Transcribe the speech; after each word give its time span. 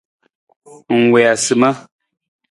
Ng 0.97 1.05
wii 1.11 1.27
asima. 1.33 1.69